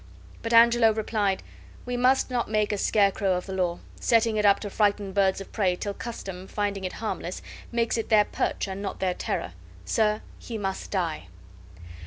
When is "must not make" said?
1.95-2.71